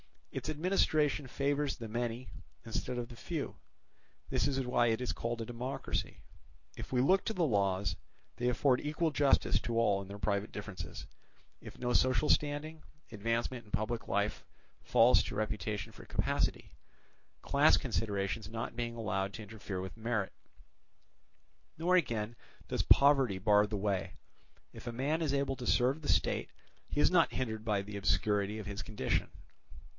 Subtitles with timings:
[0.31, 2.29] Its administration favours the many
[2.65, 3.57] instead of the few;
[4.29, 6.21] this is why it is called a democracy.
[6.75, 7.97] If we look to the laws,
[8.37, 11.05] they afford equal justice to all in their private differences;
[11.59, 14.43] if no social standing, advancement in public life
[14.81, 16.71] falls to reputation for capacity,
[17.43, 20.31] class considerations not being allowed to interfere with merit;
[21.77, 22.35] nor again
[22.69, 24.13] does poverty bar the way,
[24.73, 26.49] if a man is able to serve the state,
[26.87, 29.29] he is not hindered by the obscurity of his condition.